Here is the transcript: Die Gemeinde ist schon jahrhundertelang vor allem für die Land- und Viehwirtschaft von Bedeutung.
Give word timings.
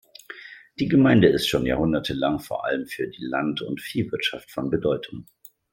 Die 0.79 0.87
Gemeinde 0.87 1.27
ist 1.27 1.47
schon 1.47 1.67
jahrhundertelang 1.67 2.39
vor 2.39 2.65
allem 2.65 2.87
für 2.87 3.07
die 3.07 3.23
Land- 3.23 3.61
und 3.61 3.81
Viehwirtschaft 3.81 4.49
von 4.49 4.71
Bedeutung. 4.71 5.27